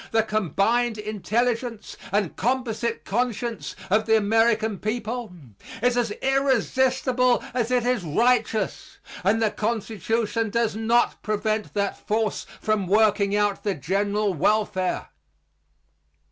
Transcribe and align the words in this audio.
The 0.09 0.23
combined 0.23 0.97
intelligence 0.97 1.95
and 2.11 2.35
composite 2.35 3.05
conscience 3.05 3.75
of 3.91 4.07
the 4.07 4.17
American 4.17 4.79
people 4.79 5.31
is 5.79 5.95
as 5.95 6.09
irresistible 6.23 7.43
as 7.53 7.69
it 7.69 7.85
is 7.85 8.03
righteous; 8.03 8.97
and 9.23 9.39
the 9.43 9.51
Constitution 9.51 10.49
does 10.49 10.75
not 10.75 11.21
prevent 11.21 11.75
that 11.75 11.99
force 12.07 12.47
from 12.59 12.87
working 12.87 13.35
out 13.35 13.63
the 13.63 13.75
general 13.75 14.33
welfare. 14.33 15.09